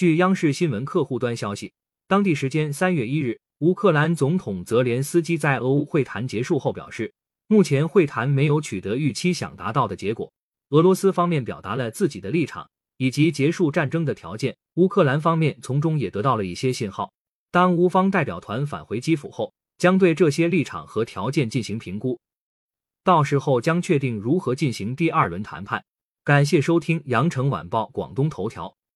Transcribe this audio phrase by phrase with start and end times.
[0.00, 1.74] 据央视新闻客户端消息
[2.08, 7.12] 当地时间三月一日乌克兰总统泽连斯基在俄乌会谈结束后表示
[7.48, 10.32] 目前会谈没有取得预期想达到的结果
[10.70, 12.66] 俄罗斯方面表达了自己的立场
[12.96, 17.12] 以及结束战争的条件乌克兰方面从中也得到了一些信号。
[17.50, 22.18] 当乌方代表团返回基辅后将对这些立场和条件进行评估。
[23.04, 25.84] 到时候将确定如何进行第二轮谈判。
[26.24, 28.74] 感谢收听羊城晚报广东头条。